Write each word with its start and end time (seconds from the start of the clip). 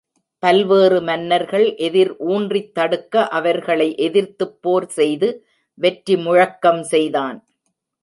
பல்வேறு 0.43 1.01
மன்னர்கள் 1.01 1.65
எதிர் 1.79 2.13
ஊன்றித் 2.27 2.73
தடுக்க 2.73 3.27
அவர்களை 3.29 3.89
எதிர்த்துப் 3.99 4.57
போர் 4.61 4.89
செய்து 4.91 5.29
வெற்றி 5.77 6.17
முழக்கம் 6.17 6.83
செய்தான். 6.91 7.39